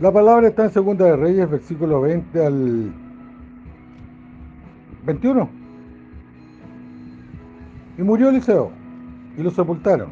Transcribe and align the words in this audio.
La 0.00 0.10
palabra 0.10 0.48
está 0.48 0.64
en 0.64 0.70
Segunda 0.70 1.04
de 1.04 1.14
Reyes, 1.14 1.50
versículo 1.50 2.00
20 2.00 2.46
al 2.46 2.90
21. 5.04 5.50
Y 7.98 8.02
murió 8.02 8.30
Eliseo, 8.30 8.70
y 9.36 9.42
lo 9.42 9.50
sepultaron. 9.50 10.08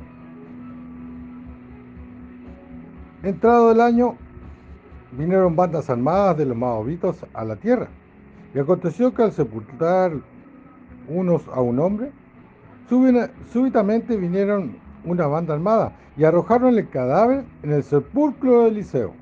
Entrado 3.22 3.72
el 3.72 3.80
año, 3.80 4.16
vinieron 5.12 5.56
bandas 5.56 5.88
armadas 5.88 6.36
de 6.36 6.44
los 6.44 6.56
Maobitos 6.58 7.24
a 7.32 7.46
la 7.46 7.56
tierra. 7.56 7.88
Y 8.54 8.58
aconteció 8.58 9.14
que 9.14 9.22
al 9.22 9.32
sepultar 9.32 10.12
unos 11.08 11.48
a 11.48 11.62
un 11.62 11.78
hombre, 11.78 12.12
súbitamente 13.50 14.18
vinieron 14.18 14.76
una 15.06 15.26
banda 15.26 15.54
armada 15.54 15.96
y 16.14 16.24
arrojaron 16.24 16.76
el 16.76 16.90
cadáver 16.90 17.46
en 17.62 17.72
el 17.72 17.82
sepulcro 17.82 18.64
de 18.64 18.68
Eliseo. 18.68 19.14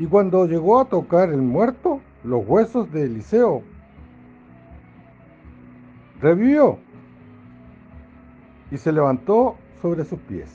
Y 0.00 0.06
cuando 0.06 0.46
llegó 0.46 0.80
a 0.80 0.86
tocar 0.86 1.28
el 1.28 1.42
muerto, 1.42 2.00
los 2.24 2.42
huesos 2.48 2.90
de 2.90 3.02
Eliseo, 3.02 3.62
revivió 6.22 6.78
y 8.70 8.78
se 8.78 8.92
levantó 8.92 9.56
sobre 9.82 10.06
sus 10.06 10.18
pies. 10.20 10.48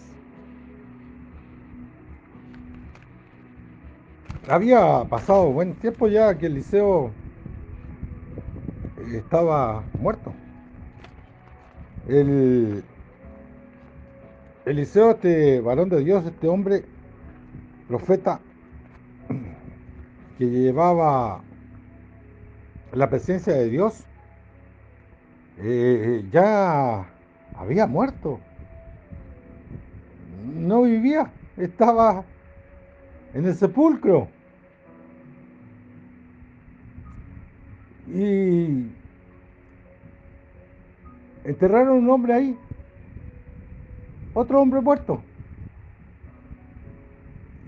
Había 4.50 5.04
pasado 5.04 5.52
buen 5.52 5.76
tiempo 5.76 6.08
ya 6.08 6.36
que 6.36 6.48
Eliseo 6.48 7.12
estaba 9.14 9.84
muerto. 10.00 10.34
El 12.08 12.84
Eliseo, 14.66 15.12
este 15.12 15.62
varón 15.62 15.90
de 15.90 16.04
Dios, 16.04 16.26
este 16.26 16.48
hombre, 16.48 16.84
profeta, 17.88 18.40
que 20.38 20.46
llevaba 20.46 21.42
la 22.94 23.10
presencia 23.10 23.54
de 23.54 23.70
Dios, 23.70 24.04
eh, 25.60 26.26
ya 26.32 27.06
había 27.56 27.88
muerto. 27.88 28.40
No 30.44 30.84
vivía, 30.84 31.32
estaba 31.58 32.24
en 33.34 33.46
el 33.46 33.56
sepulcro. 33.56 34.28
Y 38.08 38.88
enterraron 41.44 41.98
un 41.98 42.10
hombre 42.10 42.34
ahí, 42.34 42.58
otro 44.34 44.62
hombre 44.62 44.82
muerto. 44.82 45.22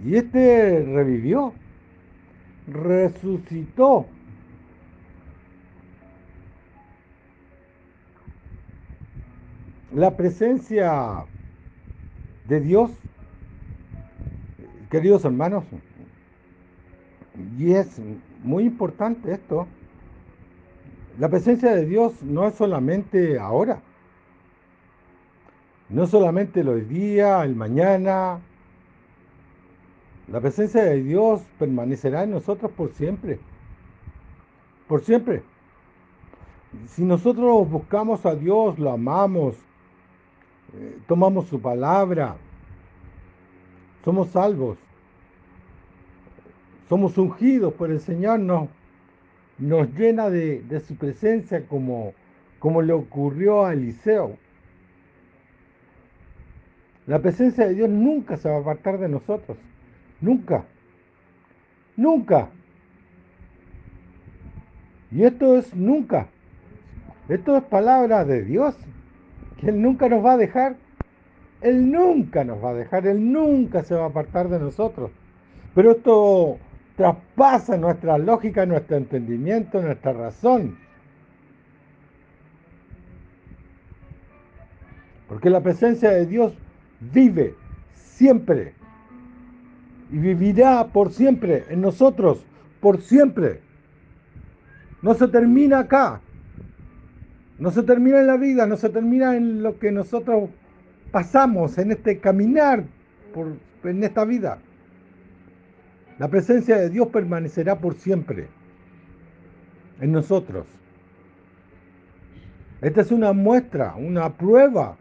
Y 0.06 0.16
este 0.16 0.86
revivió 0.86 1.54
resucitó. 2.68 4.06
La 9.94 10.16
presencia 10.16 11.26
de 12.48 12.60
Dios, 12.60 12.92
queridos 14.92 15.26
hermanos, 15.26 15.64
y 17.58 17.74
es 17.74 18.00
muy 18.44 18.66
importante 18.66 19.32
esto, 19.32 19.68
la 21.18 21.30
presencia 21.30 21.74
de 21.74 21.86
Dios 21.86 22.22
no 22.22 22.48
es 22.48 22.56
solamente 22.56 23.40
ahora, 23.40 23.82
no 25.90 26.06
solamente 26.06 26.60
el 26.60 26.70
hoy 26.70 26.82
día, 26.82 27.44
el 27.44 27.56
mañana, 27.56 28.40
la 30.28 30.42
presencia 30.42 30.84
de 30.84 31.02
Dios 31.02 31.42
permanecerá 31.58 32.24
en 32.24 32.32
nosotros 32.32 32.72
por 32.72 32.92
siempre. 32.92 33.40
Por 34.88 35.02
siempre. 35.02 35.44
Si 36.88 37.04
nosotros 37.04 37.70
buscamos 37.70 38.26
a 38.26 38.36
Dios, 38.36 38.78
lo 38.78 38.92
amamos, 38.92 39.56
eh, 40.76 40.98
tomamos 41.08 41.48
su 41.48 41.62
palabra, 41.62 42.36
somos 44.04 44.28
salvos, 44.30 44.78
somos 46.90 47.18
ungidos 47.18 47.74
por 47.74 47.90
el 47.90 48.02
Señor, 48.02 48.42
nos, 48.42 48.68
nos 49.58 49.90
llena 49.94 50.30
de, 50.30 50.62
de 50.62 50.82
su 50.82 50.96
presencia 50.98 51.66
como, 51.68 52.14
como 52.60 52.82
le 52.82 52.92
ocurrió 52.92 53.66
a 53.66 53.74
Eliseo. 53.74 54.38
La 57.06 57.20
presencia 57.20 57.66
de 57.66 57.76
Dios 57.76 57.90
nunca 57.90 58.36
se 58.36 58.50
va 58.50 58.58
a 58.58 58.60
apartar 58.60 59.00
de 59.00 59.08
nosotros. 59.08 59.58
Nunca. 60.22 60.64
Nunca. 61.96 62.50
Y 65.12 65.24
esto 65.24 65.58
es 65.58 65.76
nunca. 65.76 66.28
Esto 67.30 67.58
es 67.58 67.64
palabra 67.64 68.26
de 68.26 68.44
Dios. 68.44 68.76
Que 69.60 69.70
Él 69.70 69.82
nunca 69.82 70.10
nos 70.10 70.24
va 70.26 70.34
a 70.34 70.38
dejar. 70.38 70.76
Él 71.62 71.92
nunca 71.92 72.44
nos 72.44 72.64
va 72.64 72.72
a 72.72 72.74
dejar. 72.74 73.08
Él 73.08 73.32
nunca 73.32 73.84
se 73.84 73.96
va 73.96 74.04
a 74.04 74.08
apartar 74.08 74.50
de 74.50 74.60
nosotros. 74.60 75.12
Pero 75.74 75.92
esto 75.92 76.58
traspasa 76.96 77.78
nuestra 77.78 78.18
lógica, 78.18 78.66
nuestro 78.66 78.98
entendimiento, 78.98 79.82
nuestra 79.82 80.14
razón. 80.14 80.78
Porque 85.28 85.50
la 85.50 85.62
presencia 85.62 86.10
de 86.10 86.26
Dios 86.26 86.54
vive 87.00 87.54
siempre 87.94 88.74
y 90.12 90.18
vivirá 90.18 90.88
por 90.88 91.12
siempre 91.12 91.66
en 91.70 91.82
nosotros, 91.82 92.46
por 92.80 93.02
siempre. 93.02 93.62
No 95.02 95.14
se 95.14 95.28
termina 95.28 95.80
acá, 95.80 96.22
no 97.60 97.72
se 97.72 97.84
termina 97.84 98.20
en 98.20 98.28
la 98.28 98.38
vida, 98.38 98.66
no 98.66 98.78
se 98.78 98.90
termina 98.90 99.36
en 99.36 99.64
lo 99.64 99.78
que 99.80 99.92
nosotros 99.92 100.50
pasamos, 101.12 101.78
en 101.78 101.92
este 101.92 102.20
caminar 102.20 102.84
por, 103.34 103.58
en 103.84 104.04
esta 104.04 104.26
vida. 104.26 104.60
La 106.20 106.30
presencia 106.30 106.78
de 106.78 106.90
Dios 106.90 107.08
permanecerá 107.10 107.80
por 107.80 107.96
siempre 107.96 108.48
en 110.02 110.12
nosotros. 110.12 110.66
Esta 112.82 113.02
es 113.02 113.12
una 113.12 113.34
muestra, 113.34 113.96
una 113.96 114.34
prueba. 114.34 114.98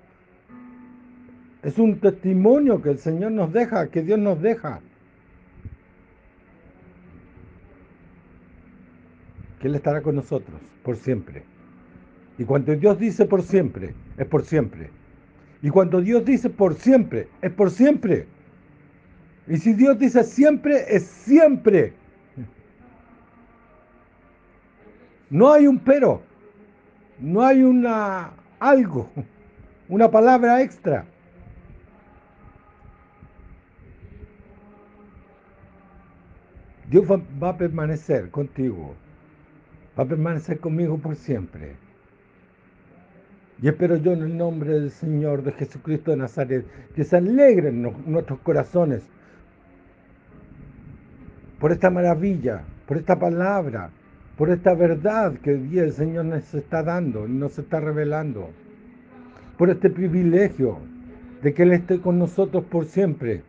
Es 1.62 1.78
un 1.78 1.98
testimonio 2.00 2.80
que 2.80 2.90
el 2.90 2.98
Señor 2.98 3.32
nos 3.32 3.52
deja, 3.52 3.88
que 3.88 4.02
Dios 4.02 4.18
nos 4.18 4.40
deja 4.40 4.80
que 9.60 9.68
Él 9.68 9.74
estará 9.74 10.02
con 10.02 10.16
nosotros 10.16 10.60
por 10.82 10.96
siempre. 10.96 11.42
Y 12.38 12.44
cuando 12.44 12.74
Dios 12.76 12.98
dice 12.98 13.24
por 13.24 13.42
siempre, 13.42 13.94
es 14.18 14.26
por 14.26 14.44
siempre. 14.44 14.90
Y 15.62 15.70
cuando 15.70 16.00
Dios 16.00 16.24
dice 16.24 16.50
por 16.50 16.74
siempre, 16.74 17.28
es 17.40 17.52
por 17.52 17.70
siempre. 17.70 18.26
Y 19.48 19.56
si 19.56 19.72
Dios 19.72 19.98
dice 19.98 20.22
siempre, 20.24 20.84
es 20.88 21.04
siempre. 21.06 21.94
No 25.30 25.52
hay 25.52 25.66
un 25.66 25.78
pero. 25.78 26.22
No 27.18 27.42
hay 27.42 27.62
una 27.62 28.32
algo, 28.58 29.10
una 29.88 30.10
palabra 30.10 30.60
extra. 30.60 31.06
Dios 36.90 37.04
va 37.10 37.48
a 37.48 37.56
permanecer 37.56 38.30
contigo 38.30 38.94
a 39.96 40.04
permanecer 40.04 40.60
conmigo 40.60 40.98
por 40.98 41.16
siempre. 41.16 41.76
Y 43.62 43.68
espero 43.68 43.96
yo 43.96 44.12
en 44.12 44.22
el 44.22 44.36
nombre 44.36 44.74
del 44.74 44.90
Señor 44.90 45.42
de 45.42 45.52
Jesucristo 45.52 46.10
de 46.10 46.18
Nazaret 46.18 46.66
que 46.94 47.04
se 47.04 47.16
alegren 47.16 47.82
nuestros 48.06 48.38
corazones 48.40 49.02
por 51.58 51.72
esta 51.72 51.88
maravilla, 51.88 52.64
por 52.86 52.98
esta 52.98 53.18
palabra, 53.18 53.90
por 54.36 54.50
esta 54.50 54.74
verdad 54.74 55.38
que 55.38 55.52
el 55.52 55.92
Señor 55.92 56.26
nos 56.26 56.52
está 56.52 56.82
dando 56.82 57.26
y 57.26 57.32
nos 57.32 57.58
está 57.58 57.80
revelando, 57.80 58.50
por 59.56 59.70
este 59.70 59.88
privilegio 59.88 60.78
de 61.42 61.54
que 61.54 61.62
Él 61.62 61.72
esté 61.72 62.00
con 62.00 62.18
nosotros 62.18 62.64
por 62.64 62.84
siempre, 62.84 63.42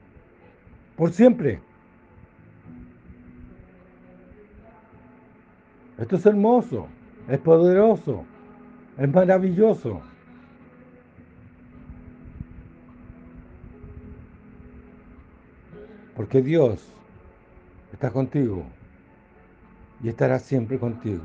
por 0.96 1.12
siempre. 1.12 1.60
Esto 5.98 6.16
es 6.16 6.26
hermoso, 6.26 6.88
es 7.28 7.40
poderoso, 7.40 8.24
es 8.98 9.12
maravilloso. 9.12 10.02
Porque 16.16 16.42
Dios 16.42 16.88
está 17.92 18.12
contigo 18.12 18.64
y 20.04 20.10
estará 20.10 20.40
siempre 20.40 20.78
contigo. 20.78 21.24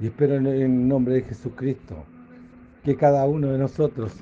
Y 0.00 0.06
espero 0.06 0.36
en 0.36 0.46
el 0.46 0.88
nombre 0.88 1.14
de 1.14 1.22
Jesucristo 1.22 2.04
que 2.84 2.96
cada 2.96 3.26
uno 3.26 3.48
de 3.48 3.58
nosotros 3.58 4.16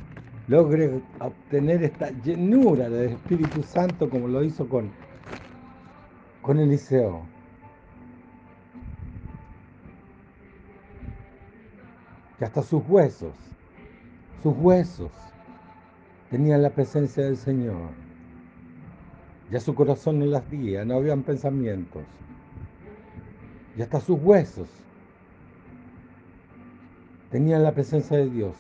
logre 0.49 1.03
obtener 1.21 1.83
esta 1.83 2.11
llenura 2.23 2.89
del 2.89 3.13
Espíritu 3.13 3.63
Santo 3.63 4.09
como 4.09 4.29
lo 4.29 4.43
hizo 4.43 4.69
con, 4.69 4.91
con 6.47 6.61
Eliseo. 6.61 7.23
Que 12.39 12.45
hasta 12.45 12.63
sus 12.63 12.85
huesos, 12.87 13.35
sus 14.45 14.55
huesos 14.57 15.11
tenían 16.31 16.63
la 16.63 16.71
presencia 16.71 17.25
del 17.25 17.37
Señor. 17.37 17.91
Ya 19.51 19.59
su 19.59 19.75
corazón 19.75 20.21
no 20.21 20.27
las 20.27 20.49
día, 20.49 20.85
no 20.85 20.95
habían 20.95 21.25
pensamientos. 21.25 22.05
Y 23.77 23.83
hasta 23.83 23.99
sus 23.99 24.21
huesos 24.23 24.69
tenían 27.33 27.65
la 27.65 27.73
presencia 27.73 28.19
de 28.19 28.31
Dios. 28.31 28.55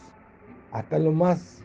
Hasta 0.72 0.98
lo 0.98 1.12
más 1.12 1.62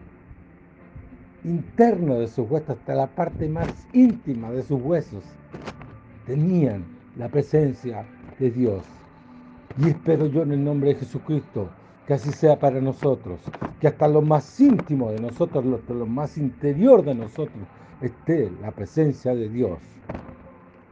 interno 1.44 2.19
de 2.19 2.27
sus 2.27 2.47
huesos, 2.47 2.77
hasta 2.77 2.94
la 2.94 3.07
parte 3.07 3.50
más 3.50 3.88
íntima 3.91 4.51
de 4.51 4.62
sus 4.62 4.79
huesos, 4.79 5.23
tenían 6.25 6.85
la 7.18 7.29
presencia 7.29 8.06
de 8.39 8.51
Dios. 8.51 8.83
Y 9.77 9.89
espero 9.89 10.27
yo 10.27 10.44
en 10.44 10.51
el 10.51 10.63
nombre 10.63 10.89
de 10.89 11.00
Jesucristo 11.00 11.69
que 12.06 12.13
así 12.15 12.31
sea 12.31 12.57
para 12.59 12.81
nosotros, 12.81 13.39
que 13.79 13.88
hasta 13.88 14.07
lo 14.07 14.21
más 14.21 14.59
íntimo 14.59 15.12
de 15.12 15.19
nosotros, 15.19 15.63
lo 15.88 16.06
más 16.06 16.38
interior 16.38 17.03
de 17.03 17.15
nosotros, 17.15 17.63
esté 18.01 18.51
la 18.62 18.71
presencia 18.71 19.35
de 19.35 19.50
Dios. 19.50 19.79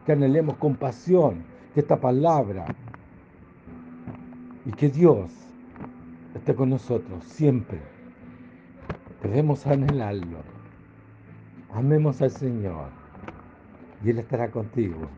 Que 0.06 0.14
anhelemos 0.14 0.56
con 0.58 0.76
pasión 0.76 1.44
que 1.74 1.82
esta 1.82 2.00
palabra 2.00 2.66
y 4.66 4.72
que 4.72 4.90
Dios 4.90 5.30
esté 6.36 6.56
con 6.56 6.70
nosotros 6.70 7.24
siempre. 7.24 7.80
Debemos 9.22 9.66
anhelarlo. 9.68 10.38
Amemos 11.74 12.22
al 12.22 12.32
Señor 12.32 13.09
y 14.04 14.10
Él 14.10 14.20
estará 14.20 14.50
contigo 14.50 15.10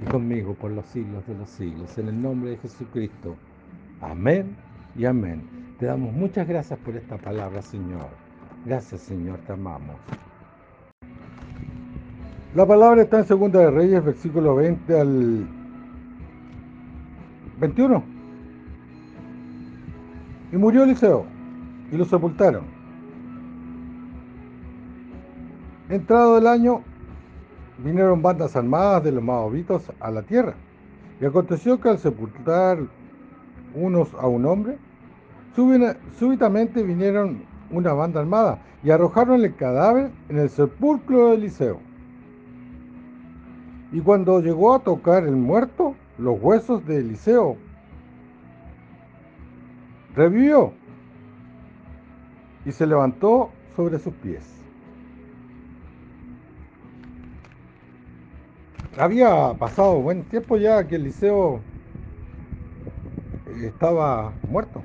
y 0.00 0.10
conmigo 0.10 0.54
por 0.54 0.70
los 0.70 0.86
siglos 0.86 1.26
de 1.26 1.34
los 1.34 1.48
siglos. 1.50 1.96
En 1.98 2.08
el 2.08 2.20
nombre 2.20 2.50
de 2.50 2.56
Jesucristo. 2.58 3.36
Amén 4.00 4.56
y 4.96 5.04
amén. 5.04 5.42
Te 5.78 5.86
damos 5.86 6.12
muchas 6.12 6.46
gracias 6.48 6.78
por 6.80 6.96
esta 6.96 7.16
palabra, 7.16 7.62
Señor. 7.62 8.08
Gracias, 8.64 9.02
Señor, 9.02 9.38
te 9.46 9.52
amamos. 9.52 9.96
La 12.54 12.66
palabra 12.66 13.02
está 13.02 13.18
en 13.18 13.26
Segunda 13.26 13.60
de 13.60 13.70
Reyes, 13.70 14.02
versículo 14.02 14.56
20 14.56 15.00
al 15.00 15.46
21. 17.60 18.02
Y 20.52 20.56
murió 20.56 20.84
Eliseo, 20.84 21.26
y 21.92 21.96
lo 21.96 22.04
sepultaron. 22.04 22.64
Entrado 25.88 26.38
el 26.38 26.46
año, 26.46 26.82
vinieron 27.78 28.22
bandas 28.22 28.56
armadas 28.56 29.04
de 29.04 29.12
los 29.12 29.22
maobitos 29.22 29.90
a 30.00 30.10
la 30.10 30.22
tierra. 30.22 30.54
Y 31.20 31.24
aconteció 31.24 31.80
que 31.80 31.88
al 31.88 31.98
sepultar 31.98 32.78
unos 33.74 34.12
a 34.14 34.26
un 34.26 34.46
hombre, 34.46 34.78
súbitamente 36.18 36.82
vinieron 36.82 37.42
una 37.70 37.92
banda 37.92 38.20
armada 38.20 38.58
y 38.82 38.90
arrojaron 38.90 39.44
el 39.44 39.54
cadáver 39.56 40.10
en 40.28 40.38
el 40.38 40.50
sepulcro 40.50 41.30
de 41.30 41.36
Eliseo. 41.36 41.78
Y 43.92 44.00
cuando 44.00 44.40
llegó 44.40 44.74
a 44.74 44.80
tocar 44.80 45.24
el 45.24 45.36
muerto, 45.36 45.94
los 46.18 46.40
huesos 46.40 46.84
de 46.86 46.98
Eliseo, 46.98 47.56
revivió 50.14 50.72
y 52.64 52.72
se 52.72 52.86
levantó 52.86 53.50
sobre 53.76 53.98
sus 53.98 54.12
pies. 54.14 54.55
Había 58.98 59.52
pasado 59.58 60.00
buen 60.00 60.22
tiempo 60.24 60.56
ya 60.56 60.88
que 60.88 60.96
Eliseo 60.96 61.60
estaba 63.62 64.32
muerto. 64.48 64.82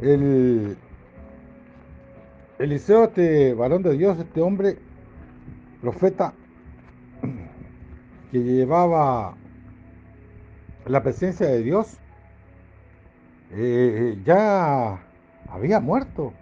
El 0.00 0.78
Eliseo, 2.58 3.04
este 3.04 3.52
varón 3.52 3.82
de 3.82 3.94
Dios, 3.94 4.18
este 4.18 4.40
hombre, 4.40 4.78
profeta, 5.82 6.32
que 8.32 8.38
llevaba 8.38 9.34
la 10.86 11.02
presencia 11.02 11.46
de 11.46 11.62
Dios, 11.62 11.98
eh, 13.50 14.18
ya 14.24 14.98
había 15.50 15.78
muerto. 15.78 16.32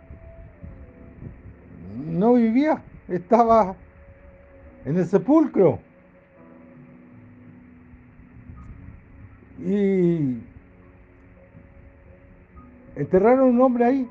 No 1.97 2.35
vivía, 2.35 2.85
estaba 3.09 3.75
en 4.85 4.97
el 4.97 5.07
sepulcro. 5.07 5.88
Y 9.59 10.39
enterraron 12.95 13.51
un 13.51 13.61
hombre 13.61 13.85
ahí, 13.85 14.09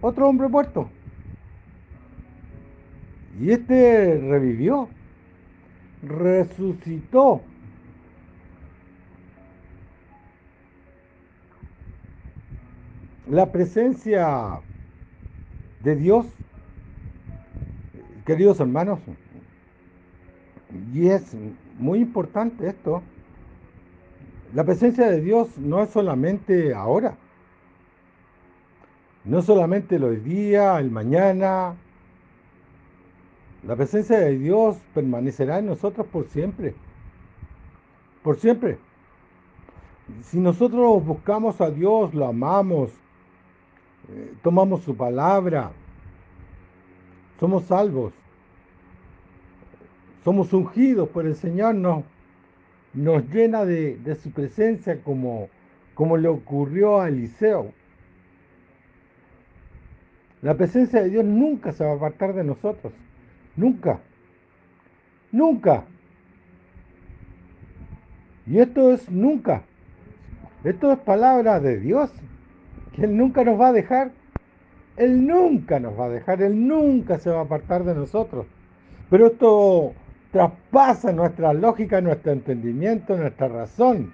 otro 0.00 0.28
hombre 0.28 0.48
muerto. 0.48 0.88
Y 3.40 3.50
este 3.50 4.18
revivió, 4.20 4.88
resucitó. 6.02 7.42
La 13.28 13.50
presencia 13.50 14.60
de 15.82 15.96
Dios, 15.96 16.26
queridos 18.26 18.60
hermanos, 18.60 19.00
y 20.92 21.08
es 21.08 21.34
muy 21.78 22.00
importante 22.00 22.68
esto, 22.68 23.02
la 24.52 24.64
presencia 24.64 25.10
de 25.10 25.20
Dios 25.20 25.56
no 25.58 25.82
es 25.82 25.90
solamente 25.90 26.74
ahora, 26.74 27.16
no 29.24 29.40
solamente 29.40 29.96
el 29.96 30.04
hoy 30.04 30.16
día, 30.16 30.78
el 30.78 30.90
mañana. 30.90 31.74
La 33.66 33.74
presencia 33.74 34.18
de 34.18 34.38
Dios 34.38 34.76
permanecerá 34.92 35.58
en 35.58 35.66
nosotros 35.66 36.06
por 36.06 36.26
siempre. 36.28 36.74
Por 38.22 38.36
siempre. 38.36 38.78
Si 40.24 40.38
nosotros 40.38 41.02
buscamos 41.04 41.62
a 41.62 41.70
Dios, 41.70 42.12
lo 42.12 42.26
amamos, 42.26 42.90
eh, 44.10 44.34
tomamos 44.42 44.82
su 44.82 44.94
palabra, 44.94 45.70
somos 47.40 47.64
salvos, 47.64 48.12
somos 50.22 50.52
ungidos 50.52 51.08
por 51.08 51.24
el 51.24 51.34
Señor, 51.34 51.74
no, 51.74 52.04
nos 52.94 53.28
llena 53.30 53.64
de, 53.64 54.16
su 54.22 54.30
presencia 54.30 55.00
como, 55.02 55.48
como 55.94 56.16
le 56.16 56.28
ocurrió 56.28 57.00
a 57.00 57.08
Eliseo. 57.08 57.72
La 60.42 60.54
presencia 60.54 61.02
de 61.02 61.10
Dios 61.10 61.24
nunca 61.24 61.72
se 61.72 61.84
va 61.84 61.92
a 61.92 61.96
apartar 61.96 62.34
de 62.34 62.44
nosotros. 62.44 62.92
Nunca. 63.56 64.00
Nunca. 65.32 65.84
Y 68.46 68.58
esto 68.58 68.92
es 68.92 69.10
nunca. 69.10 69.62
Esto 70.62 70.92
es 70.92 70.98
palabra 70.98 71.60
de 71.60 71.80
Dios. 71.80 72.12
Que 72.94 73.04
Él 73.04 73.16
nunca 73.16 73.42
nos 73.42 73.58
va 73.58 73.68
a 73.68 73.72
dejar. 73.72 74.12
Él 74.96 75.26
nunca 75.26 75.80
nos 75.80 75.98
va 75.98 76.06
a 76.06 76.10
dejar. 76.10 76.42
Él 76.42 76.68
nunca 76.68 77.18
se 77.18 77.30
va 77.30 77.40
a 77.40 77.44
apartar 77.44 77.84
de 77.84 77.94
nosotros. 77.94 78.46
Pero 79.08 79.28
esto 79.28 79.94
traspasa 80.34 81.12
nuestra 81.12 81.52
lógica, 81.52 82.00
nuestro 82.00 82.32
entendimiento, 82.32 83.16
nuestra 83.16 83.46
razón. 83.46 84.12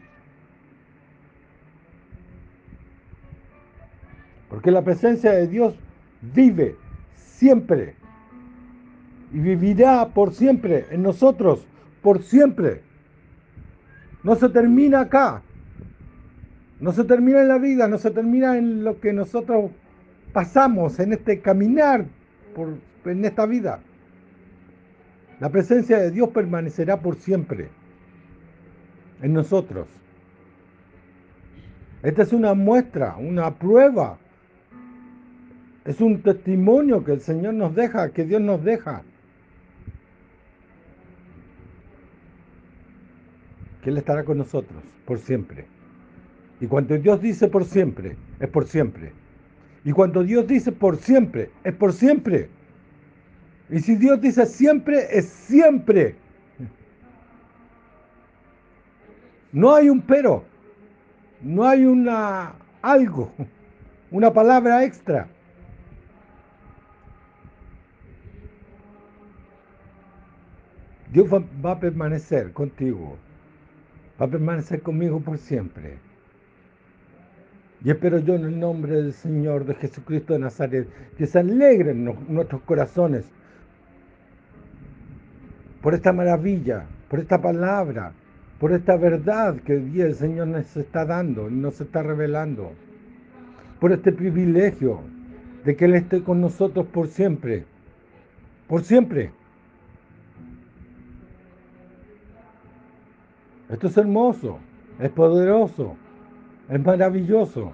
Porque 4.50 4.71
la 4.71 4.83
presencia 4.83 5.33
de 5.33 5.47
Dios 5.47 5.75
vive 6.21 6.77
siempre 7.15 7.95
y 9.33 9.39
vivirá 9.39 10.09
por 10.09 10.35
siempre 10.35 10.85
en 10.91 11.03
nosotros, 11.03 11.67
por 12.03 12.23
siempre. 12.23 12.83
No 14.23 14.35
se 14.35 14.50
termina 14.50 15.00
acá, 15.00 15.41
no 16.81 16.93
se 16.93 17.05
termina 17.05 17.41
en 17.41 17.49
la 17.49 17.57
vida, 17.57 17.89
no 17.89 17.97
se 17.97 18.11
termina 18.11 18.59
en 18.59 18.85
lo 18.85 19.00
que 19.00 19.15
nosotros 19.15 19.71
pasamos, 20.35 21.00
en 21.00 21.15
este 21.15 21.41
caminar 21.41 22.05
por, 22.55 22.75
en 23.07 23.25
esta 23.25 23.47
vida. 23.47 23.81
La 25.40 25.49
presencia 25.49 25.99
de 25.99 26.11
Dios 26.11 26.28
permanecerá 26.28 27.00
por 27.00 27.16
siempre 27.16 27.68
en 29.23 29.32
nosotros. 29.32 29.88
Esta 32.02 32.23
es 32.23 32.32
una 32.32 32.52
muestra, 32.54 33.16
una 33.16 33.54
prueba. 33.54 34.18
Es 35.87 36.00
un 36.00 36.23
testimonio 36.23 37.02
que 37.04 37.12
el 37.12 37.20
Señor 37.20 37.54
nos 37.54 37.75
deja, 37.75 38.11
que 38.11 38.25
Dios 38.25 38.42
nos 38.42 38.62
deja. 38.62 39.02
Que 43.82 43.88
Él 43.88 43.97
estará 43.97 44.25
con 44.25 44.37
nosotros 44.37 44.82
por 45.06 45.18
siempre. 45.18 45.66
Y 46.61 46.66
cuando 46.66 46.99
Dios 46.99 47.23
dice 47.23 47.49
por 47.49 47.64
siempre, 47.64 48.16
es 48.38 48.49
por 48.49 48.66
siempre. 48.66 49.12
Y 49.85 49.92
cuando 49.92 50.23
Dios 50.23 50.47
dice 50.47 50.70
por 50.73 50.99
siempre, 50.99 51.50
es 51.64 51.75
por 51.75 51.94
siempre. 51.94 52.50
Y 53.71 53.79
si 53.81 53.95
Dios 53.97 54.21
dice 54.21 54.47
siempre, 54.47 55.07
es 55.11 55.27
siempre. 55.27 56.17
No 59.53 59.75
hay 59.75 59.89
un 59.89 60.00
pero. 60.00 60.45
No 61.43 61.67
hay 61.67 61.85
una 61.85 62.55
algo, 62.83 63.33
una 64.11 64.33
palabra 64.33 64.85
extra. 64.85 65.27
Dios 71.12 71.27
va, 71.33 71.73
a 71.73 71.81
permanecer 71.81 72.53
contigo, 72.53 73.17
va 74.21 74.27
a 74.27 74.29
permanecer 74.29 74.81
conmigo 74.81 75.19
por 75.21 75.39
siempre. 75.39 75.99
Y 77.83 77.91
espero 77.91 78.19
yo 78.19 78.35
en 78.35 78.45
el 78.45 78.61
nombre 78.61 78.95
del 78.95 79.12
Señor 79.12 79.65
de 79.65 79.75
Jesucristo 79.75 80.35
de 80.35 80.41
Nazaret 80.41 80.89
que 81.17 81.27
se 81.27 81.39
alegren 81.39 82.05
nuestros 82.29 82.61
corazones 82.62 83.25
por 85.81 85.95
esta 85.95 86.13
maravilla, 86.13 86.87
por 87.09 87.21
esta 87.21 87.41
palabra, 87.41 88.13
por 88.59 88.73
esta 88.73 88.97
verdad 88.97 89.57
que 89.61 89.75
hoy 89.75 90.01
el 90.01 90.15
Señor 90.15 90.49
nos 90.49 90.77
está 90.77 91.05
dando 91.05 91.49
y 91.49 91.55
nos 91.55 91.81
está 91.81 92.03
revelando, 92.03 92.73
por 93.81 93.93
este 93.93 94.13
privilegio 94.13 95.01
de 95.65 95.77
que 95.77 95.87
Él 95.87 95.95
esté 95.95 96.23
con 96.23 96.41
nosotros 96.41 96.87
por 96.87 97.09
siempre, 97.09 97.65
por 98.69 98.83
siempre. 98.83 99.33
Esto 103.71 103.87
es 103.87 103.97
hermoso, 103.97 104.59
es 104.99 105.11
poderoso, 105.11 105.97
es 106.69 106.85
maravilloso. 106.85 107.73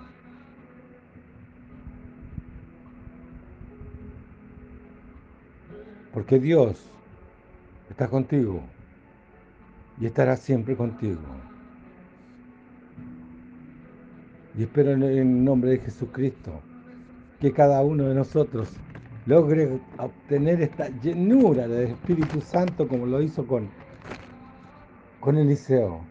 Porque 6.12 6.38
Dios 6.38 6.90
está 7.96 8.08
contigo 8.08 8.60
y 9.98 10.04
estará 10.04 10.36
siempre 10.36 10.76
contigo. 10.76 11.22
Y 14.54 14.64
espero 14.64 14.90
en 14.90 15.02
el 15.02 15.44
nombre 15.44 15.70
de 15.70 15.78
Jesucristo 15.78 16.60
que 17.40 17.52
cada 17.52 17.82
uno 17.82 18.04
de 18.04 18.14
nosotros 18.14 18.68
logre 19.24 19.80
obtener 19.96 20.60
esta 20.60 20.90
llenura 21.00 21.66
del 21.68 21.92
Espíritu 21.92 22.42
Santo 22.42 22.86
como 22.86 23.06
lo 23.06 23.22
hizo 23.22 23.46
con 23.46 23.70
con 25.20 25.38
Eliseo. 25.38 26.02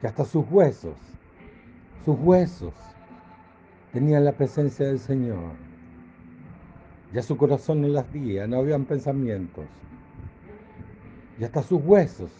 Que 0.00 0.06
hasta 0.06 0.24
sus 0.24 0.46
huesos, 0.50 0.96
sus 2.06 2.18
huesos, 2.18 2.72
tenían 3.92 4.24
la 4.24 4.32
presencia 4.32 4.86
del 4.86 4.98
Señor. 4.98 5.69
Ya 7.12 7.22
su 7.22 7.36
corazón 7.36 7.82
no 7.82 7.88
las 7.88 8.12
día, 8.12 8.46
no 8.46 8.58
habían 8.58 8.84
pensamientos. 8.84 9.64
Y 11.38 11.44
hasta 11.44 11.62
sus 11.62 11.80
huesos 11.82 12.30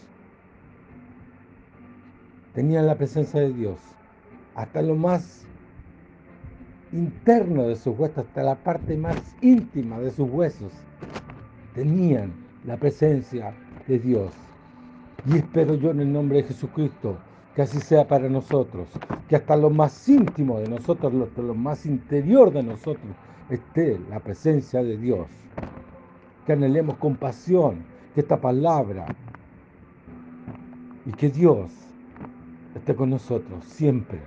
tenían 2.53 2.87
la 2.87 2.95
presencia 2.95 3.41
de 3.41 3.51
Dios. 3.51 3.79
Hasta 4.55 4.81
lo 4.81 4.95
más 4.95 5.45
interno 6.91 7.67
de 7.67 7.75
sus 7.75 7.97
huesos, 7.97 8.25
hasta 8.25 8.43
la 8.43 8.55
parte 8.55 8.95
más 8.97 9.17
íntima 9.41 9.99
de 9.99 10.11
sus 10.11 10.29
huesos, 10.29 10.71
tenían 11.73 12.33
la 12.65 12.77
presencia 12.77 13.53
de 13.87 13.99
Dios. 13.99 14.31
Y 15.25 15.37
espero 15.37 15.75
yo 15.75 15.91
en 15.91 16.01
el 16.01 16.11
nombre 16.11 16.37
de 16.37 16.43
Jesucristo 16.43 17.17
que 17.55 17.61
así 17.61 17.79
sea 17.79 18.07
para 18.07 18.29
nosotros, 18.29 18.87
que 19.27 19.35
hasta 19.35 19.57
lo 19.57 19.69
más 19.69 20.07
íntimo 20.07 20.59
de 20.59 20.69
nosotros, 20.69 21.13
hasta 21.27 21.41
lo 21.41 21.53
más 21.53 21.85
interior 21.85 22.51
de 22.53 22.63
nosotros, 22.63 23.11
esté 23.49 23.99
la 24.09 24.19
presencia 24.19 24.83
de 24.83 24.97
Dios. 24.97 25.27
Que 26.45 26.53
anhelemos 26.53 26.97
con 26.97 27.15
pasión 27.15 27.83
que 28.13 28.21
esta 28.21 28.39
palabra 28.39 29.05
y 31.05 31.11
que 31.11 31.29
Dios 31.29 31.71
esté 32.75 32.95
con 32.95 33.09
nosotros 33.09 33.63
siempre. 33.65 34.19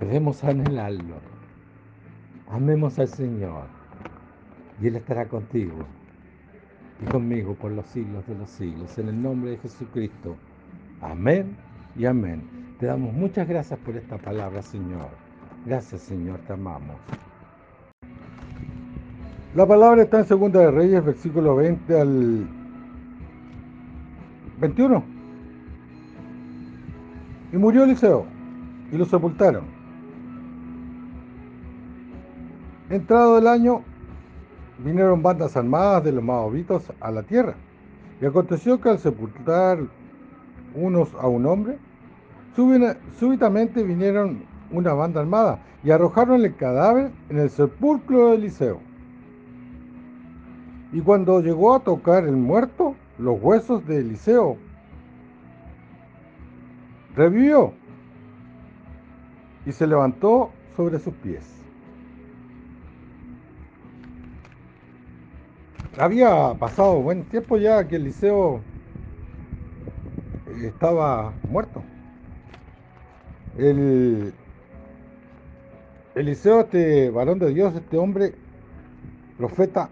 Debemos 0.00 0.44
anhelarlo. 0.44 1.16
Amemos 2.50 2.98
al 2.98 3.08
Señor 3.08 3.64
y 4.80 4.86
Él 4.86 4.96
estará 4.96 5.26
contigo 5.26 5.84
y 7.00 7.04
conmigo 7.10 7.54
por 7.54 7.72
los 7.72 7.86
siglos 7.86 8.26
de 8.26 8.34
los 8.34 8.50
siglos. 8.50 8.96
En 8.98 9.08
el 9.08 9.22
nombre 9.22 9.52
de 9.52 9.58
Jesucristo. 9.58 10.36
Amén 11.00 11.56
y 11.96 12.06
amén. 12.06 12.42
Te 12.78 12.86
damos 12.86 13.12
muchas 13.12 13.48
gracias 13.48 13.78
por 13.80 13.96
esta 13.96 14.18
palabra, 14.18 14.62
Señor. 14.62 15.08
Gracias, 15.66 16.02
Señor, 16.02 16.40
te 16.46 16.52
amamos. 16.52 16.96
La 19.58 19.66
palabra 19.66 20.02
está 20.02 20.20
en 20.20 20.24
Segunda 20.24 20.60
de 20.60 20.70
Reyes, 20.70 21.04
versículo 21.04 21.56
20 21.56 22.00
al 22.00 22.46
21. 24.60 25.02
Y 27.52 27.56
murió 27.56 27.82
Eliseo, 27.82 28.24
y 28.92 28.96
lo 28.96 29.04
sepultaron. 29.04 29.64
Entrado 32.88 33.38
el 33.38 33.48
año, 33.48 33.82
vinieron 34.78 35.24
bandas 35.24 35.56
armadas 35.56 36.04
de 36.04 36.12
los 36.12 36.22
maobitos 36.22 36.92
a 37.00 37.10
la 37.10 37.24
tierra. 37.24 37.56
Y 38.20 38.26
aconteció 38.26 38.80
que 38.80 38.90
al 38.90 39.00
sepultar 39.00 39.80
unos 40.76 41.12
a 41.14 41.26
un 41.26 41.46
hombre, 41.46 41.78
súbitamente 42.54 43.82
vinieron 43.82 44.44
una 44.70 44.92
banda 44.92 45.20
armada 45.20 45.58
y 45.82 45.90
arrojaron 45.90 46.44
el 46.44 46.54
cadáver 46.54 47.10
en 47.28 47.38
el 47.40 47.50
sepulcro 47.50 48.28
de 48.28 48.36
Eliseo. 48.36 48.87
Y 50.92 51.00
cuando 51.00 51.40
llegó 51.40 51.74
a 51.74 51.80
tocar 51.80 52.24
el 52.24 52.36
muerto, 52.36 52.94
los 53.18 53.40
huesos 53.42 53.86
de 53.86 53.98
Eliseo, 53.98 54.56
revivió 57.14 57.72
y 59.66 59.72
se 59.72 59.86
levantó 59.86 60.50
sobre 60.76 60.98
sus 60.98 61.14
pies. 61.14 61.58
había 65.98 66.54
pasado 66.54 67.02
buen 67.02 67.24
tiempo 67.24 67.56
ya 67.56 67.86
que 67.86 67.96
Eliseo 67.96 68.60
estaba 70.62 71.32
muerto. 71.48 71.82
El 73.56 74.32
Eliseo, 76.14 76.60
este 76.60 77.10
varón 77.10 77.38
de 77.38 77.52
Dios, 77.52 77.74
este 77.74 77.98
hombre 77.98 78.34
profeta 79.36 79.90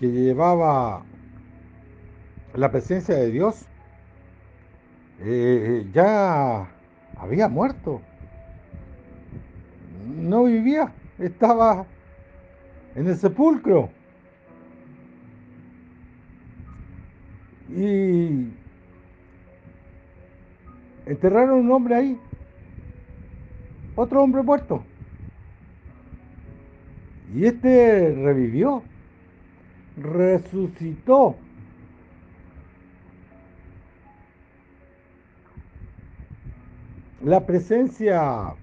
que 0.00 0.06
llevaba 0.06 1.04
la 2.54 2.70
presencia 2.70 3.14
de 3.14 3.30
Dios, 3.30 3.66
eh, 5.20 5.86
ya 5.92 6.66
había 7.16 7.48
muerto. 7.48 8.00
No 10.06 10.44
vivía, 10.44 10.90
estaba 11.18 11.84
en 12.94 13.08
el 13.08 13.16
sepulcro. 13.16 13.90
Y 17.68 18.48
enterraron 21.04 21.60
un 21.60 21.70
hombre 21.72 21.94
ahí, 21.94 22.20
otro 23.96 24.22
hombre 24.22 24.42
muerto. 24.42 24.82
Y 27.34 27.44
este 27.44 28.12
revivió, 28.14 28.82
resucitó. 29.96 31.36
La 37.22 37.44
presencia 37.44 38.54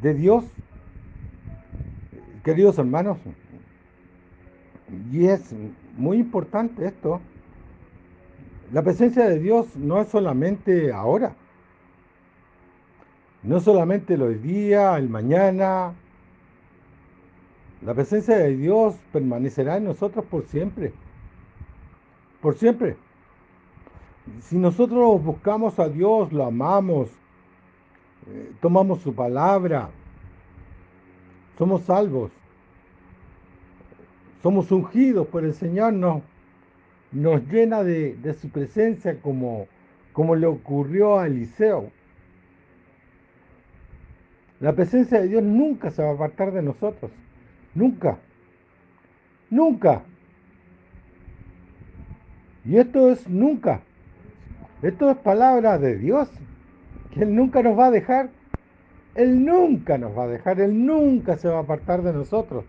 de 0.00 0.14
Dios, 0.14 0.44
queridos 2.42 2.78
hermanos, 2.78 3.18
y 5.12 5.26
es 5.26 5.54
muy 5.96 6.18
importante 6.18 6.86
esto, 6.86 7.20
la 8.72 8.82
presencia 8.82 9.28
de 9.28 9.38
Dios 9.38 9.76
no 9.76 10.00
es 10.00 10.08
solamente 10.08 10.90
ahora, 10.92 11.34
no 13.42 13.60
solamente 13.60 14.14
el 14.14 14.22
hoy 14.22 14.36
día, 14.36 14.96
el 14.96 15.10
mañana. 15.10 15.94
La 17.84 17.94
presencia 17.94 18.36
de 18.36 18.56
Dios 18.56 18.96
permanecerá 19.12 19.76
en 19.76 19.84
nosotros 19.84 20.24
por 20.24 20.44
siempre. 20.46 20.92
Por 22.40 22.54
siempre. 22.56 22.96
Si 24.40 24.56
nosotros 24.56 25.22
buscamos 25.22 25.78
a 25.78 25.88
Dios, 25.88 26.32
lo 26.32 26.44
amamos, 26.44 27.10
eh, 28.26 28.52
tomamos 28.60 29.00
su 29.00 29.14
palabra, 29.14 29.90
somos 31.58 31.82
salvos, 31.82 32.32
somos 34.42 34.72
ungidos 34.72 35.26
por 35.26 35.44
el 35.44 35.52
Señor, 35.52 35.92
no 35.92 36.22
nos 37.14 37.46
llena 37.46 37.84
de, 37.84 38.34
su 38.40 38.50
presencia 38.50 39.20
como, 39.20 39.68
como 40.12 40.34
le 40.34 40.46
ocurrió 40.46 41.18
a 41.18 41.26
Eliseo. 41.26 41.90
La 44.60 44.72
presencia 44.72 45.20
de 45.20 45.28
Dios 45.28 45.42
nunca 45.42 45.90
se 45.90 46.02
va 46.02 46.10
a 46.10 46.14
apartar 46.14 46.52
de 46.52 46.62
nosotros. 46.62 47.10
Nunca. 47.74 48.18
Nunca. 49.50 50.02
Y 52.64 52.76
esto 52.76 53.10
es 53.10 53.28
nunca. 53.28 53.80
Esto 54.82 55.10
es 55.10 55.16
palabra 55.18 55.78
de 55.78 55.96
Dios. 55.96 56.30
Que 57.12 57.22
Él 57.22 57.34
nunca 57.34 57.62
nos 57.62 57.78
va 57.78 57.86
a 57.86 57.90
dejar. 57.90 58.30
Él 59.14 59.44
nunca 59.44 59.98
nos 59.98 60.16
va 60.16 60.24
a 60.24 60.28
dejar. 60.28 60.60
Él 60.60 60.86
nunca 60.86 61.36
se 61.36 61.48
va 61.48 61.58
a 61.58 61.62
apartar 61.62 62.02
de 62.02 62.12
nosotros. 62.12 62.64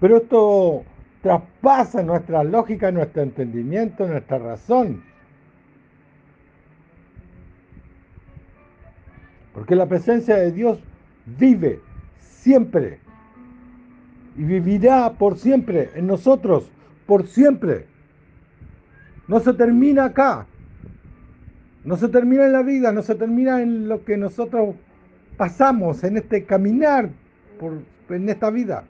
Pero 0.00 0.18
esto 0.18 0.84
traspasa 1.22 2.02
nuestra 2.02 2.44
lógica, 2.44 2.90
nuestro 2.92 3.22
entendimiento, 3.22 4.06
nuestra 4.06 4.38
razón. 4.38 5.02
Porque 9.52 9.74
la 9.74 9.86
presencia 9.86 10.36
de 10.36 10.52
Dios 10.52 10.78
vive 11.24 11.80
siempre 12.18 13.00
y 14.36 14.44
vivirá 14.44 15.12
por 15.14 15.38
siempre 15.38 15.90
en 15.94 16.06
nosotros, 16.06 16.70
por 17.06 17.26
siempre. 17.26 17.86
No 19.28 19.40
se 19.40 19.52
termina 19.54 20.06
acá, 20.06 20.46
no 21.84 21.96
se 21.96 22.08
termina 22.08 22.46
en 22.46 22.52
la 22.52 22.62
vida, 22.62 22.92
no 22.92 23.02
se 23.02 23.14
termina 23.14 23.62
en 23.62 23.88
lo 23.88 24.04
que 24.04 24.16
nosotros 24.16 24.76
pasamos, 25.36 26.04
en 26.04 26.16
este 26.16 26.44
caminar 26.44 27.10
por, 27.58 27.82
en 28.08 28.28
esta 28.28 28.50
vida. 28.50 28.84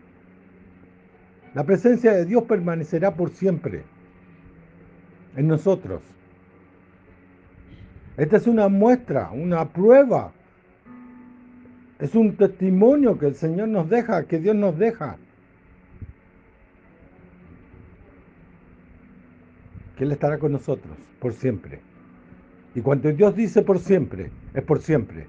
La 1.55 1.65
presencia 1.65 2.13
de 2.13 2.27
Dios 2.27 2.45
permanecerá 2.45 3.15
por 3.15 3.31
siempre 3.31 3.85
en 5.37 5.49
nosotros. 5.49 6.03
Esta 8.17 8.37
es 8.39 8.47
una 8.47 8.69
muestra, 8.69 9.31
una 9.31 9.69
prueba. 9.69 10.33
Es 11.99 12.15
un 12.15 12.37
testimonio 12.37 13.19
que 13.19 13.27
el 13.27 13.35
Señor 13.35 13.69
nos 13.69 13.89
deja, 13.89 14.25
que 14.25 14.39
Dios 14.39 14.55
nos 14.55 14.79
deja. 14.79 15.17
Que 19.97 20.05
Él 20.05 20.13
estará 20.13 20.39
con 20.39 20.53
nosotros 20.53 20.97
por 21.21 21.33
siempre. 21.33 21.81
Y 22.75 22.81
cuando 22.81 23.13
Dios 23.13 23.35
dice 23.35 23.63
por 23.63 23.79
siempre, 23.79 24.31
es 24.55 24.63
por 24.63 24.81
siempre. 24.81 25.27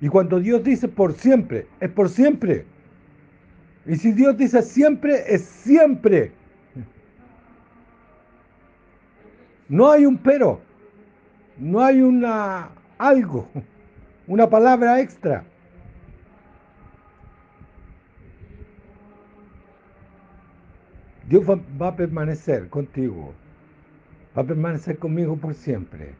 Y 0.00 0.08
cuando 0.08 0.38
Dios 0.38 0.62
dice 0.62 0.86
por 0.88 1.12
siempre, 1.12 1.66
es 1.80 1.90
por 1.90 2.08
siempre. 2.08 2.64
Y 3.84 3.96
si 3.96 4.12
Dios 4.12 4.36
dice 4.36 4.62
siempre, 4.62 5.24
es 5.26 5.42
siempre. 5.42 6.32
No 9.68 9.90
hay 9.90 10.06
un 10.06 10.16
pero. 10.18 10.60
No 11.58 11.82
hay 11.82 12.00
una 12.00 12.70
algo, 12.98 13.48
una 14.26 14.48
palabra 14.48 15.00
extra. 15.00 15.44
Dios 21.28 21.44
va, 21.46 21.88
a 21.88 21.96
permanecer 21.96 22.68
contigo, 22.68 23.34
a 24.40 24.44
permanecer 24.44 24.98
conmigo 24.98 25.36
por 25.36 25.54
siempre. 25.54 26.14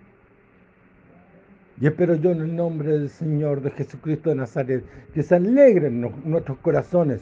Y 1.81 1.87
espero 1.87 2.17
yo 2.17 2.33
en 2.33 2.41
el 2.41 2.57
nombre 2.57 2.91
del 2.91 3.09
Señor 3.09 3.63
de 3.63 3.71
Jesucristo 3.71 4.31
de 4.31 4.37
Nazaret 4.37 4.85
que 5.15 5.23
se 5.23 5.37
alegren 5.37 6.01
nuestros 6.25 6.59
corazones 6.59 7.21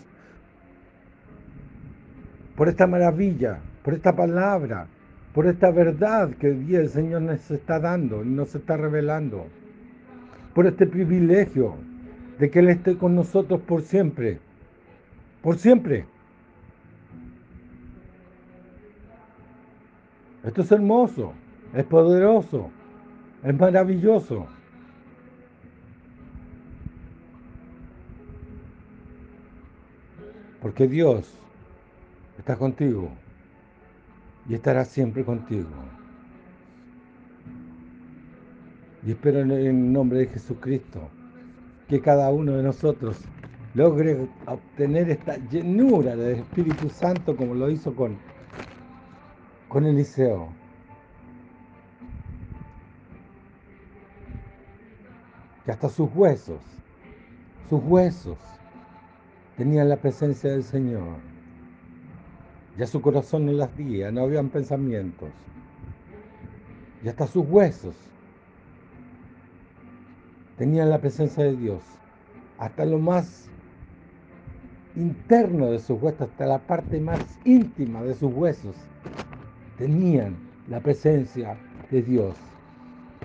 por 2.57 2.69
esta 2.69 2.87
maravilla, 2.87 3.59
por 3.83 3.93
esta 3.93 4.17
palabra, 4.17 4.87
por 5.35 5.47
esta 5.47 5.71
verdad 5.71 6.31
que 6.37 6.49
hoy 6.49 6.65
día 6.65 6.81
el 6.81 6.88
Señor 6.88 7.21
nos 7.23 7.50
está 7.50 7.79
dando 7.79 8.25
y 8.25 8.29
nos 8.29 8.55
está 8.55 8.79
revelando, 8.79 9.47
por 10.55 10.67
este 10.67 10.87
privilegio 10.87 11.75
de 12.38 12.50
que 12.50 12.61
Él 12.61 12.71
esté 12.71 12.97
con 12.97 13.15
nosotros 13.15 13.61
por 13.61 13.83
siempre, 13.83 14.38
por 15.43 15.59
siempre. 15.59 16.06
Esto 20.47 20.63
es 20.63 20.71
hermoso, 20.71 21.32
es 21.75 21.85
poderoso, 21.85 22.71
es 23.43 23.59
maravilloso. 23.59 24.47
Porque 30.63 30.87
Dios 30.87 31.37
está 32.39 32.56
contigo 32.56 33.11
y 34.49 34.54
estará 34.54 34.85
siempre 34.85 35.25
contigo. 35.25 35.69
Y 39.04 39.11
espero 39.11 39.41
en 39.41 39.50
el 39.50 39.93
nombre 39.93 40.21
de 40.21 40.26
Jesucristo 40.28 41.09
que 41.89 42.00
cada 42.00 42.30
uno 42.30 42.52
de 42.52 42.63
nosotros 42.63 43.19
logre 43.75 44.28
obtener 44.47 45.11
esta 45.11 45.39
llenura 45.50 46.15
del 46.15 46.39
Espíritu 46.39 46.89
Santo 46.89 47.37
como 47.37 47.54
lo 47.54 47.69
hizo 47.69 47.95
con, 47.95 48.17
con 49.76 49.84
Eliseo. 49.84 50.49
Que 55.67 55.71
hasta 55.71 55.91
sus 55.91 56.08
huesos, 56.15 56.62
sus 57.69 57.82
huesos, 57.84 58.39
tenían 59.58 59.91
la 59.91 59.99
presencia 59.99 60.50
del 60.50 60.65
Señor. 60.65 61.19
Ya 62.78 62.86
su 62.86 63.02
corazón 63.02 63.45
no 63.45 63.52
las 63.52 63.69
latía, 63.69 64.10
no 64.10 64.23
habían 64.23 64.49
pensamientos. 64.49 65.28
Y 67.04 67.08
hasta 67.10 67.26
sus 67.26 67.45
huesos 67.47 67.95
tenían 70.56 70.89
la 70.89 71.02
presencia 71.02 71.45
de 71.45 71.54
Dios. 71.54 71.82
Hasta 72.56 72.86
lo 72.86 72.99
más 72.99 73.50
interno 74.95 75.67
de 75.67 75.80
sus 75.80 76.00
huesos, 76.00 76.30
hasta 76.30 76.47
la 76.47 76.60
parte 76.60 76.99
más 76.99 77.21
íntima 77.45 78.02
de 78.02 78.15
sus 78.15 78.32
huesos, 78.32 78.75
tenían 79.76 80.36
la 80.69 80.80
presencia 80.80 81.56
de 81.91 82.02
Dios. 82.02 82.34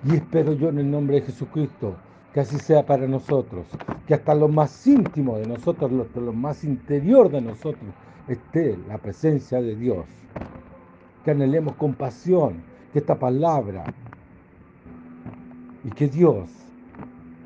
Y 0.06 0.16
espero 0.16 0.54
yo 0.54 0.70
en 0.70 0.80
el 0.80 0.90
nombre 0.90 1.20
de 1.20 1.28
Jesucristo 1.28 1.96
que 2.34 2.40
así 2.40 2.58
sea 2.60 2.86
para 2.86 3.08
nosotros, 3.08 3.68
que 4.08 4.14
hasta 4.14 4.34
lo 4.34 4.48
más 4.48 4.88
íntimo 4.88 5.38
de 5.38 5.48
nosotros, 5.48 5.92
lo 5.92 6.34
más 6.34 6.64
interior 6.64 7.30
de 7.30 7.42
nosotros, 7.42 7.92
esté 8.28 8.78
la 8.88 8.98
presencia 8.98 9.62
de 9.62 9.76
Dios. 9.76 10.06
Que 11.26 11.32
anhelemos 11.32 11.76
con 11.76 11.94
pasión 11.94 12.64
que 12.94 13.00
esta 13.00 13.20
palabra 13.20 13.84
y 15.84 15.90
que 15.90 16.08
Dios 16.08 16.50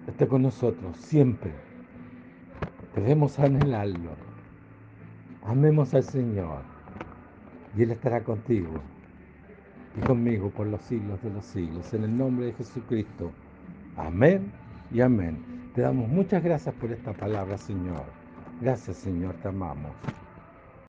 esté 0.08 0.28
con 0.28 0.44
nosotros 0.44 0.96
siempre. 0.98 1.52
Debemos 2.96 3.40
anhelarlo. 3.40 4.12
Amemos 5.44 5.94
al 5.94 6.04
Señor 6.04 6.60
y 7.76 7.84
Él 7.84 7.92
estará 7.92 8.24
contigo 8.24 8.70
y 9.96 10.00
conmigo 10.02 10.50
por 10.50 10.68
los 10.68 10.82
siglos 10.82 11.22
de 11.22 11.30
los 11.30 11.46
siglos. 11.46 11.94
En 11.94 12.04
el 12.04 12.18
nombre 12.18 12.48
de 12.48 12.54
Jesucristo. 12.54 13.32
Amén 13.98 14.52
y 14.92 15.02
amén. 15.02 15.72
Te 15.74 15.82
damos 15.82 16.08
muchas 16.10 16.44
gracias 16.44 16.74
por 16.76 16.92
esta 16.92 17.14
palabra, 17.14 17.58
Señor. 17.58 18.04
Gracias, 18.62 18.98
Señor, 18.98 19.36
te 19.36 19.50
amamos. 19.50 19.92